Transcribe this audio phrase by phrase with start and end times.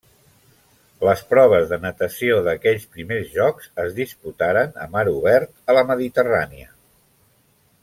[1.09, 6.75] Els proves de natació d'aquells primers jocs es disputaren a mar obert, a la Mediterrània.